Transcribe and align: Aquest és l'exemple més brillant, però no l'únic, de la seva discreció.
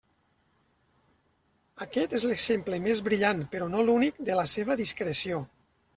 Aquest 1.85 2.17
és 2.19 2.25
l'exemple 2.29 2.81
més 2.87 3.03
brillant, 3.11 3.45
però 3.55 3.69
no 3.75 3.85
l'únic, 3.91 4.19
de 4.31 4.39
la 4.41 4.51
seva 4.59 4.79
discreció. 4.85 5.45